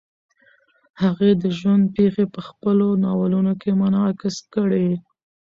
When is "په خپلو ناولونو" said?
2.33-3.53